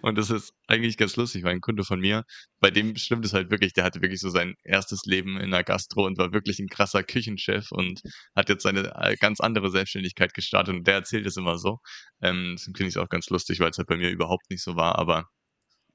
[0.03, 2.25] Und das ist eigentlich ganz lustig, weil ein Kunde von mir,
[2.61, 5.65] bei dem stimmt es halt wirklich, der hatte wirklich so sein erstes Leben in der
[5.65, 8.03] Gastro und war wirklich ein krasser Küchenchef und
[8.37, 11.79] hat jetzt seine äh, ganz andere Selbstständigkeit gestartet und der erzählt es immer so.
[12.21, 14.63] Ähm, deswegen finde ich es auch ganz lustig, weil es halt bei mir überhaupt nicht
[14.63, 15.27] so war, aber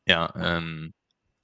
[0.08, 0.94] ja, ähm,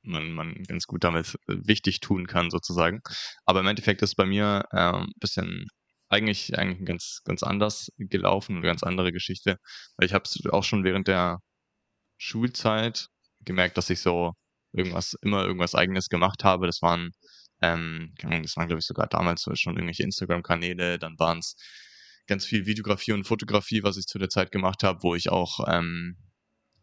[0.03, 3.01] man, man ganz gut damit äh, wichtig tun kann, sozusagen.
[3.45, 5.67] Aber im Endeffekt ist bei mir ein ähm, bisschen
[6.09, 9.57] eigentlich, eigentlich ganz, ganz anders gelaufen, eine ganz andere Geschichte.
[9.97, 11.39] Weil ich habe es auch schon während der
[12.17, 13.07] Schulzeit
[13.41, 14.33] gemerkt, dass ich so
[14.73, 16.67] irgendwas, immer irgendwas eigenes gemacht habe.
[16.67, 17.11] Das waren,
[17.61, 21.55] ähm, das waren, glaube ich, sogar damals schon irgendwelche Instagram-Kanäle, dann waren es
[22.27, 25.59] ganz viel Videografie und Fotografie, was ich zu der Zeit gemacht habe, wo ich auch
[25.67, 26.17] ähm,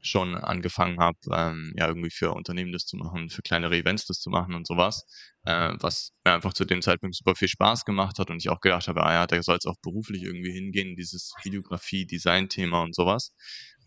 [0.03, 4.21] schon angefangen habe, ähm, ja, irgendwie für Unternehmen das zu machen, für kleinere Events das
[4.21, 5.05] zu machen und sowas,
[5.45, 8.61] äh, was mir einfach zu dem Zeitpunkt super viel Spaß gemacht hat und ich auch
[8.61, 12.95] gedacht habe, ah ja, da soll es auch beruflich irgendwie hingehen, dieses Videografie, Design-Thema und
[12.95, 13.33] sowas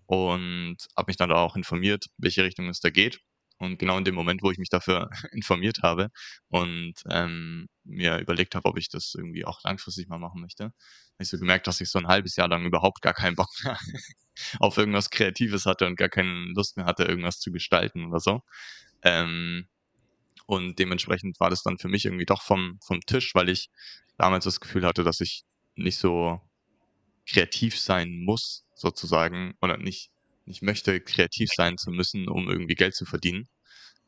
[0.05, 3.19] und habe mich dann da auch informiert, welche Richtung es da geht.
[3.59, 6.09] Und genau in dem Moment, wo ich mich dafür informiert habe
[6.49, 10.71] und ähm, mir überlegt habe, ob ich das irgendwie auch langfristig mal machen möchte,
[11.15, 13.49] habe ich so gemerkt, dass ich so ein halbes Jahr lang überhaupt gar keinen Bock
[13.63, 13.77] mehr
[14.59, 18.41] auf irgendwas Kreatives hatte und gar keine Lust mehr hatte, irgendwas zu gestalten oder so.
[19.03, 19.67] Ähm,
[20.45, 23.69] und dementsprechend war das dann für mich irgendwie doch vom, vom Tisch, weil ich
[24.17, 25.43] damals das Gefühl hatte, dass ich
[25.75, 26.41] nicht so
[27.25, 30.11] kreativ sein muss, sozusagen, oder nicht,
[30.45, 33.47] nicht möchte, kreativ sein zu müssen, um irgendwie Geld zu verdienen.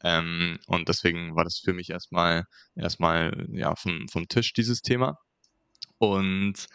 [0.03, 2.43] Ähm, und deswegen war das für mich erstmal,
[2.75, 5.17] erstmal, ja, vom, vom Tisch dieses Thema.
[5.97, 6.67] Und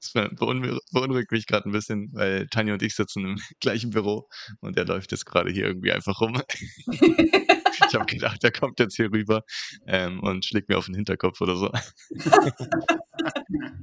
[0.00, 4.28] es beunruhigt mich gerade ein bisschen, weil Tanja und ich sitzen im gleichen Büro
[4.60, 6.40] und der läuft jetzt gerade hier irgendwie einfach rum.
[6.90, 9.42] ich habe gedacht, der kommt jetzt hier rüber
[9.86, 11.70] ähm, und schlägt mir auf den Hinterkopf oder so.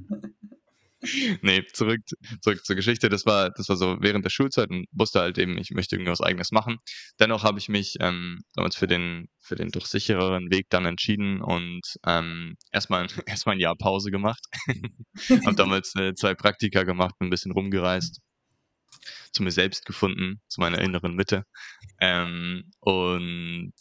[1.42, 2.00] nee, zurück,
[2.42, 3.08] zurück zur Geschichte.
[3.08, 6.20] Das war, das war so während der Schulzeit und wusste halt eben, ich möchte irgendwas
[6.20, 6.78] eigenes machen.
[7.18, 11.40] Dennoch habe ich mich ähm, damals für den, für den doch sichereren Weg dann entschieden
[11.40, 14.44] und ähm, erstmal, erstmal ein Jahr Pause gemacht.
[15.46, 18.20] habe damals äh, zwei Praktika gemacht, bin ein bisschen rumgereist,
[19.32, 21.44] zu mir selbst gefunden, zu meiner inneren Mitte.
[22.00, 23.72] Ähm, und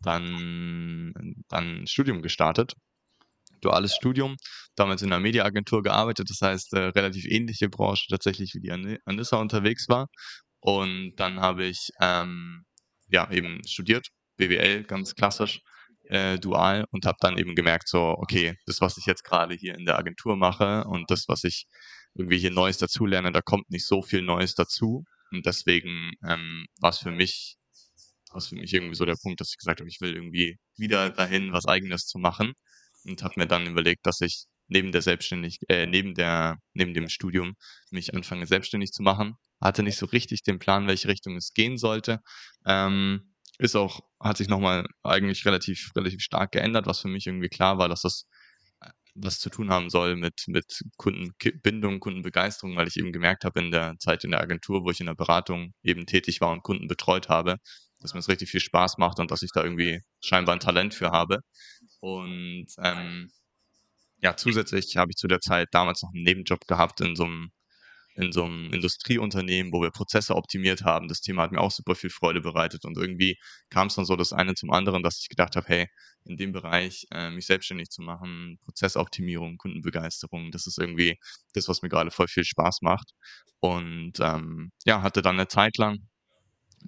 [0.00, 1.12] dann,
[1.48, 2.74] dann Studium gestartet
[3.62, 4.36] duales Studium,
[4.76, 9.36] damals in einer Mediaagentur gearbeitet, das heißt äh, relativ ähnliche Branche tatsächlich wie die Anissa
[9.38, 10.08] unterwegs war.
[10.60, 12.64] Und dann habe ich ähm,
[13.08, 15.60] ja eben studiert, BWL, ganz klassisch,
[16.04, 19.74] äh, dual und habe dann eben gemerkt, so, okay, das, was ich jetzt gerade hier
[19.74, 21.66] in der Agentur mache und das, was ich
[22.14, 25.04] irgendwie hier Neues dazulerne, da kommt nicht so viel Neues dazu.
[25.30, 27.56] Und deswegen ähm, war es für mich,
[28.30, 30.58] war es für mich irgendwie so der Punkt, dass ich gesagt habe, ich will irgendwie
[30.76, 32.52] wieder dahin, was eigenes zu machen
[33.06, 37.08] und habe mir dann überlegt, dass ich neben der Selbstständig äh, neben der neben dem
[37.08, 37.54] Studium
[37.90, 39.34] mich anfange selbstständig zu machen.
[39.60, 42.20] Hatte nicht so richtig den Plan, welche Richtung es gehen sollte.
[42.66, 47.48] Ähm, ist auch hat sich nochmal eigentlich relativ relativ stark geändert, was für mich irgendwie
[47.48, 48.26] klar war, dass das
[48.80, 53.60] äh, was zu tun haben soll mit mit Kundenbindung, Kundenbegeisterung, weil ich eben gemerkt habe
[53.60, 56.62] in der Zeit in der Agentur, wo ich in der Beratung eben tätig war und
[56.62, 57.56] Kunden betreut habe,
[58.00, 60.94] dass mir das richtig viel Spaß macht und dass ich da irgendwie scheinbar ein Talent
[60.94, 61.40] für habe.
[62.02, 63.30] Und ähm,
[64.20, 67.52] ja, zusätzlich habe ich zu der Zeit damals noch einen Nebenjob gehabt in so einem
[68.14, 71.08] in so einem Industrieunternehmen, wo wir Prozesse optimiert haben.
[71.08, 73.38] Das Thema hat mir auch super viel Freude bereitet und irgendwie
[73.70, 75.86] kam es dann so das eine zum anderen, dass ich gedacht habe, hey,
[76.24, 81.18] in dem Bereich äh, mich selbstständig zu machen, Prozessoptimierung, Kundenbegeisterung, das ist irgendwie
[81.54, 83.12] das, was mir gerade voll viel Spaß macht.
[83.60, 85.98] Und ähm, ja, hatte dann eine Zeit lang,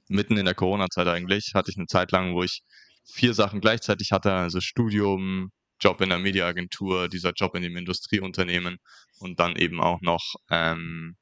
[0.09, 2.63] mitten in der Corona-Zeit eigentlich, hatte ich eine Zeit lang, wo ich
[3.05, 8.79] vier Sachen gleichzeitig hatte, also Studium, Job in der Mediaagentur, dieser Job in dem Industrieunternehmen
[9.19, 11.17] und dann eben auch noch ähm,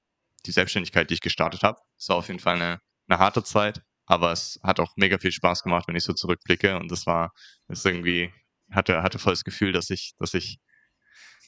[0.46, 1.78] die Selbstständigkeit, die ich gestartet habe.
[1.98, 5.32] Es war auf jeden Fall eine, eine harte Zeit, aber es hat auch mega viel
[5.32, 7.32] Spaß gemacht, wenn ich so zurückblicke und das war,
[7.68, 8.32] ist irgendwie,
[8.70, 10.58] hatte, hatte voll das Gefühl, dass ich, dass ich,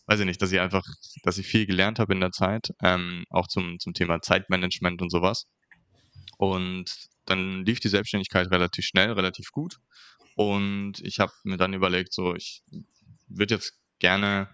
[0.07, 0.85] weiß ich nicht, dass ich einfach,
[1.23, 5.11] dass ich viel gelernt habe in der Zeit, ähm, auch zum, zum Thema Zeitmanagement und
[5.11, 5.47] sowas.
[6.37, 6.91] Und
[7.27, 9.79] dann lief die Selbstständigkeit relativ schnell, relativ gut.
[10.35, 12.63] Und ich habe mir dann überlegt, so, ich
[13.29, 14.49] würde jetzt gerne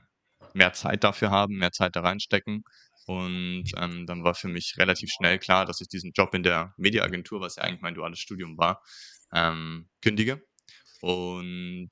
[0.55, 2.65] mehr Zeit dafür haben, mehr Zeit da reinstecken.
[3.07, 6.75] Und ähm, dann war für mich relativ schnell klar, dass ich diesen Job in der
[6.77, 8.83] Mediaagentur, was ja eigentlich mein duales Studium war,
[9.33, 10.43] ähm, kündige.
[11.01, 11.91] Und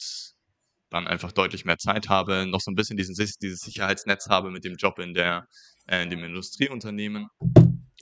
[0.91, 4.65] dann einfach deutlich mehr Zeit habe, noch so ein bisschen diesen, dieses Sicherheitsnetz habe mit
[4.65, 5.47] dem Job in, der,
[5.87, 7.29] äh, in dem Industrieunternehmen.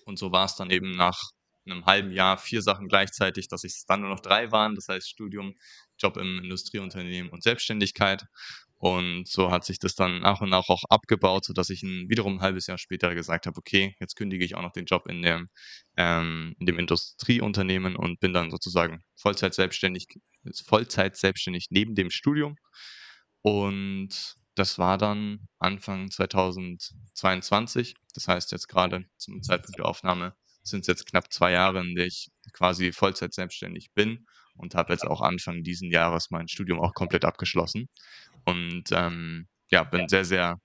[0.04, 1.18] Und so war es dann eben nach
[1.66, 4.74] einem halben Jahr vier Sachen gleichzeitig, dass es dann nur noch drei waren.
[4.74, 5.54] Das heißt Studium,
[5.98, 8.24] Job im Industrieunternehmen und Selbstständigkeit.
[8.78, 12.36] Und so hat sich das dann nach und nach auch abgebaut, sodass ich ein, wiederum
[12.36, 15.22] ein halbes Jahr später gesagt habe, okay, jetzt kündige ich auch noch den Job in
[15.22, 15.48] dem,
[15.96, 20.06] ähm, in dem Industrieunternehmen und bin dann sozusagen Vollzeit selbstständig,
[20.66, 22.56] Vollzeit selbstständig neben dem Studium.
[23.40, 27.94] Und das war dann Anfang 2022.
[28.14, 30.34] Das heißt jetzt gerade zum Zeitpunkt der Aufnahme
[30.68, 34.92] sind es jetzt knapp zwei Jahre, in der ich quasi Vollzeit selbstständig bin und habe
[34.92, 37.88] jetzt auch Anfang diesen Jahres mein Studium auch komplett abgeschlossen.
[38.44, 40.56] Und ähm, ja, bin sehr, sehr,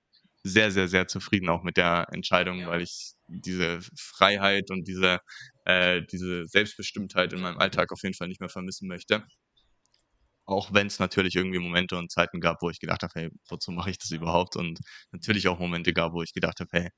[0.43, 5.19] sehr, sehr, sehr zufrieden auch mit der Entscheidung, weil ich diese Freiheit und diese,
[5.65, 9.23] äh, diese Selbstbestimmtheit in meinem Alltag auf jeden Fall nicht mehr vermissen möchte.
[10.45, 13.71] Auch wenn es natürlich irgendwie Momente und Zeiten gab, wo ich gedacht habe, hey, wozu
[13.71, 14.55] mache ich das überhaupt?
[14.55, 14.79] Und
[15.11, 16.89] natürlich auch Momente gab, wo ich gedacht habe, hey,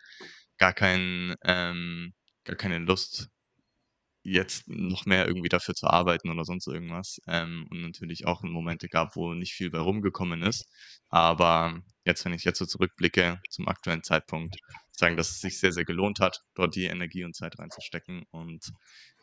[0.58, 2.14] gar kein, ähm,
[2.46, 3.30] gar keine Lust,
[4.24, 7.20] jetzt noch mehr irgendwie dafür zu arbeiten oder sonst irgendwas.
[7.28, 10.66] Ähm, und natürlich auch Momente gab, wo nicht viel bei rumgekommen ist.
[11.10, 14.56] Aber jetzt, wenn ich jetzt so zurückblicke zum aktuellen Zeitpunkt,
[14.92, 18.24] sagen, dass es sich sehr, sehr gelohnt hat, dort die Energie und Zeit reinzustecken.
[18.32, 18.72] Und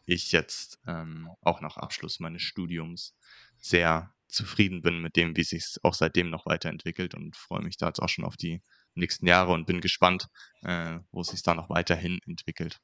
[0.06, 3.14] ich jetzt ähm, auch nach Abschluss meines Studiums
[3.58, 7.88] sehr zufrieden bin mit dem, wie sich auch seitdem noch weiterentwickelt und freue mich da
[7.88, 8.62] jetzt auch schon auf die
[8.94, 10.28] nächsten Jahre und bin gespannt,
[10.62, 12.80] äh, wo es sich da noch weiterhin entwickelt.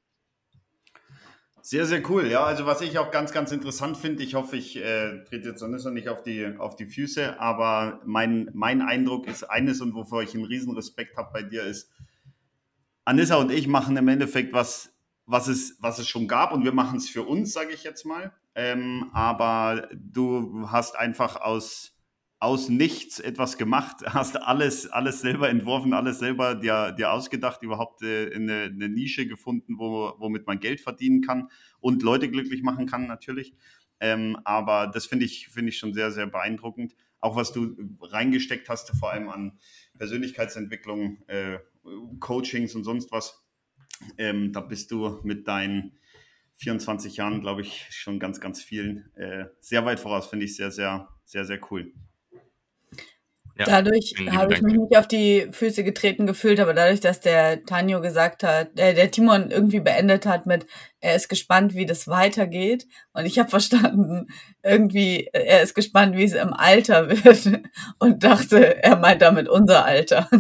[1.69, 2.29] Sehr, sehr cool.
[2.29, 5.65] Ja, also was ich auch ganz, ganz interessant finde, ich hoffe, ich äh, trete jetzt
[5.65, 10.23] Anissa nicht auf die, auf die Füße, aber mein, mein Eindruck ist eines und wovor
[10.23, 11.91] ich einen riesen Respekt habe bei dir ist,
[13.05, 14.93] Anissa und ich machen im Endeffekt was,
[15.25, 18.07] was es, was es schon gab und wir machen es für uns, sage ich jetzt
[18.07, 18.33] mal.
[18.55, 21.96] Ähm, aber du hast einfach aus,
[22.39, 28.03] aus nichts etwas gemacht, hast alles, alles selber entworfen, alles selber dir, dir ausgedacht, überhaupt
[28.03, 31.49] äh, eine, eine, Nische gefunden, wo, womit man Geld verdienen kann
[31.81, 33.55] und Leute glücklich machen kann natürlich.
[34.01, 36.95] Ähm, aber das finde ich, finde ich schon sehr, sehr beeindruckend.
[37.21, 39.59] Auch was du reingesteckt hast, vor allem an
[39.97, 41.59] Persönlichkeitsentwicklung, äh,
[42.21, 43.43] Coachings und sonst was.
[44.19, 45.93] Ähm, da bist du mit deinen
[46.57, 50.27] 24 Jahren, glaube ich, schon ganz, ganz vielen äh, sehr weit voraus.
[50.27, 51.93] Finde ich sehr, sehr, sehr, sehr cool.
[53.59, 57.65] Ja, dadurch habe ich mich nicht auf die Füße getreten gefühlt, aber dadurch, dass der
[57.65, 60.67] Tanjo gesagt hat, äh, der Timon irgendwie beendet hat mit,
[61.01, 62.87] er ist gespannt, wie das weitergeht.
[63.15, 64.27] Und ich habe verstanden,
[64.63, 67.63] irgendwie, er ist gespannt, wie es im Alter wird.
[67.99, 70.29] Und dachte, er meint damit unser Alter.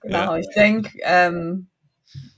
[0.00, 0.36] genau, ja.
[0.38, 1.68] ich denke, ähm,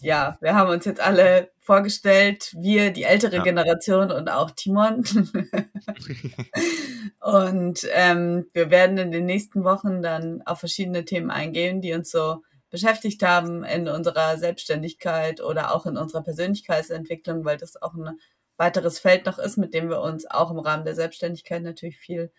[0.01, 3.43] ja, wir haben uns jetzt alle vorgestellt, wir, die ältere ja.
[3.43, 5.03] Generation und auch Timon.
[7.21, 12.11] und ähm, wir werden in den nächsten Wochen dann auf verschiedene Themen eingehen, die uns
[12.11, 18.21] so beschäftigt haben in unserer Selbstständigkeit oder auch in unserer Persönlichkeitsentwicklung, weil das auch ein
[18.59, 22.31] weiteres Feld noch ist, mit dem wir uns auch im Rahmen der Selbstständigkeit natürlich viel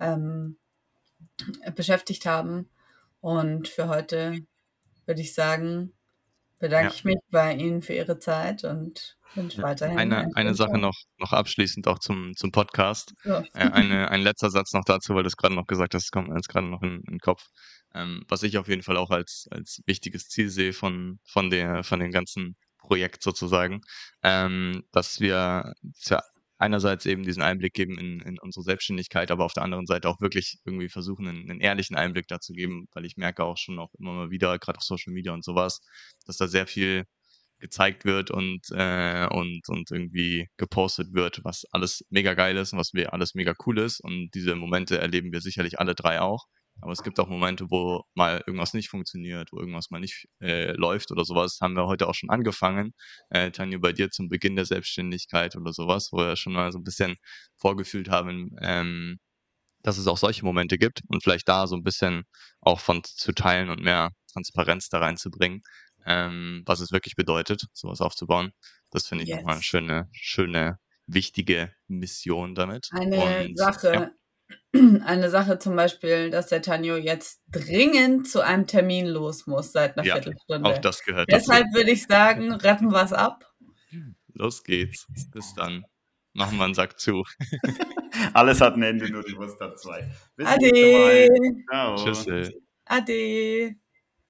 [0.00, 0.56] ähm,
[1.76, 2.68] beschäftigt haben.
[3.20, 4.40] Und für heute
[5.06, 5.92] würde ich sagen,
[6.64, 6.94] bedanke ja.
[6.94, 9.98] ich mich bei Ihnen für Ihre Zeit und wünsche weiterhin.
[9.98, 13.12] Eine, eine Sache noch, noch abschließend auch zum, zum Podcast.
[13.22, 13.34] So.
[13.34, 16.28] Äh, eine, ein letzter Satz noch dazu, weil du es gerade noch gesagt hast, kommt
[16.28, 17.44] mir jetzt gerade noch in, in den Kopf.
[17.94, 21.84] Ähm, was ich auf jeden Fall auch als, als wichtiges Ziel sehe von, von, der,
[21.84, 23.82] von den ganzen Projekt sozusagen,
[24.22, 25.74] ähm, dass wir
[26.06, 26.22] ja,
[26.58, 30.20] einerseits eben diesen Einblick geben in, in unsere Selbstständigkeit, aber auf der anderen Seite auch
[30.20, 33.92] wirklich irgendwie versuchen, einen, einen ehrlichen Einblick dazu geben, weil ich merke auch schon auch
[33.98, 35.80] immer mal wieder, gerade auf Social Media und sowas,
[36.26, 37.04] dass da sehr viel
[37.58, 42.78] gezeigt wird und, äh, und, und irgendwie gepostet wird, was alles mega geil ist und
[42.78, 44.00] was wir alles mega cool ist.
[44.00, 46.44] Und diese Momente erleben wir sicherlich alle drei auch.
[46.80, 50.72] Aber es gibt auch Momente, wo mal irgendwas nicht funktioniert, wo irgendwas mal nicht äh,
[50.72, 51.58] läuft oder sowas.
[51.60, 52.92] Haben wir heute auch schon angefangen.
[53.30, 56.78] Äh, Tanja, bei dir zum Beginn der Selbstständigkeit oder sowas, wo wir schon mal so
[56.78, 57.16] ein bisschen
[57.56, 59.18] vorgefühlt haben, ähm,
[59.82, 62.24] dass es auch solche Momente gibt und vielleicht da so ein bisschen
[62.60, 65.62] auch von zu teilen und mehr Transparenz da reinzubringen,
[66.06, 68.52] ähm, was es wirklich bedeutet, sowas aufzubauen.
[68.90, 69.38] Das finde ich yes.
[69.38, 72.88] nochmal eine schöne, schöne, wichtige Mission damit.
[72.92, 74.10] Eine und, Sache, ja.
[75.04, 79.96] eine Sache zum Beispiel, dass der Tanjo jetzt dringend zu einem Termin los muss seit
[79.96, 80.68] einer ja, Viertelstunde.
[80.68, 81.76] Auch das gehört Deshalb dazu.
[81.76, 83.44] würde ich sagen, rappen wir es ab.
[84.32, 85.06] Los geht's.
[85.32, 85.84] Bis dann.
[86.32, 87.22] Machen wir einen Sack zu.
[88.34, 90.10] Alles hat ein Ende, nur die Wurst hat zwei.
[90.36, 91.28] Bis Ade.
[91.70, 91.94] Ciao.
[91.96, 92.52] Tschüss.
[92.86, 93.76] Ade.